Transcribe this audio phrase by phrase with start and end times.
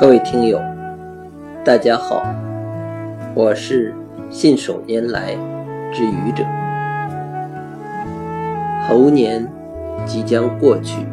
[0.00, 0.58] 各位听友，
[1.62, 2.24] 大家好，
[3.34, 3.94] 我是
[4.30, 5.36] 信手拈来
[5.92, 6.42] 之愚者。
[8.88, 9.46] 猴年
[10.06, 11.04] 即将过去，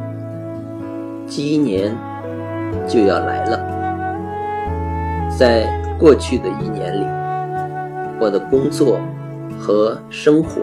[1.26, 1.94] 鸡年
[2.88, 3.60] 就要来了。
[5.38, 5.68] 在
[6.00, 7.06] 过去的一年里，
[8.22, 9.02] 我的工作
[9.60, 10.62] 和生活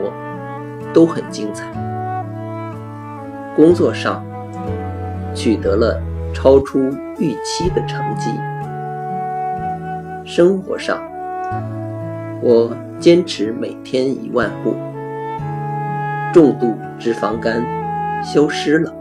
[0.95, 1.67] 都很精彩。
[3.55, 4.25] 工作上
[5.35, 6.01] 取得了。
[6.35, 8.31] 超出预期的成绩。
[10.27, 11.01] 生活上，
[12.43, 14.75] 我坚持每天一万步，
[16.33, 17.65] 重度脂肪肝
[18.23, 18.93] 消失了。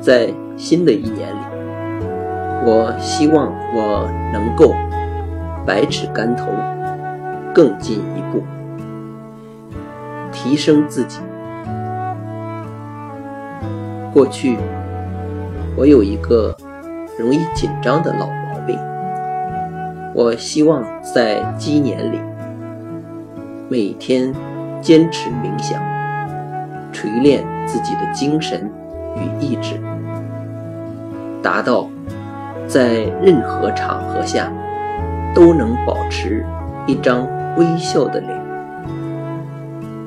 [0.00, 1.38] 在新的一年里，
[2.64, 4.74] 我希望我能够
[5.64, 6.46] 百尺竿头，
[7.54, 8.42] 更进一步，
[10.32, 11.20] 提升自己。
[14.12, 14.58] 过去。
[15.74, 16.54] 我有一个
[17.18, 18.78] 容易紧张的老毛病，
[20.14, 22.20] 我希望在鸡年里
[23.68, 24.32] 每天
[24.82, 25.82] 坚持冥想，
[26.92, 28.70] 锤炼自己的精神
[29.16, 29.80] 与意志，
[31.42, 31.88] 达到
[32.66, 34.52] 在任何场合下
[35.34, 36.44] 都能保持
[36.86, 38.30] 一张微笑的脸。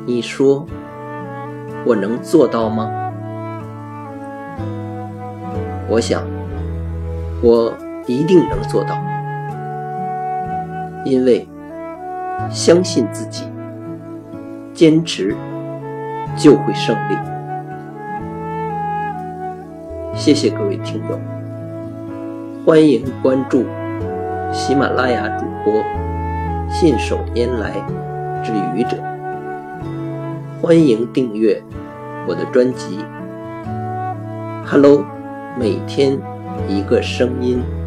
[0.06, 0.64] 你说
[1.84, 3.05] 我能做到吗？
[5.88, 6.24] 我想，
[7.44, 7.72] 我
[8.08, 8.98] 一定能做到，
[11.06, 11.48] 因为
[12.50, 13.44] 相信自己，
[14.74, 15.36] 坚持
[16.36, 17.16] 就会胜利。
[20.16, 21.20] 谢谢各位听友，
[22.66, 23.64] 欢迎关注
[24.52, 25.84] 喜马拉雅主播
[26.68, 27.74] 信手拈来
[28.44, 28.98] 之愚者，
[30.62, 31.62] 欢迎订阅
[32.28, 33.00] 我的专辑。
[34.66, 35.15] Hello。
[35.58, 36.20] 每天
[36.68, 37.85] 一个声音。